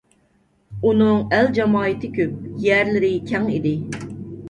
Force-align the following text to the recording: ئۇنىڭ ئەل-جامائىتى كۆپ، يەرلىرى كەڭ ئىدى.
ئۇنىڭ 0.87 1.19
ئەل-جامائىتى 1.39 2.11
كۆپ، 2.17 2.35
يەرلىرى 2.67 3.15
كەڭ 3.33 3.51
ئىدى. 3.59 3.79